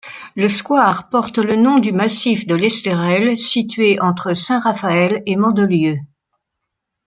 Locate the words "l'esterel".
2.55-3.37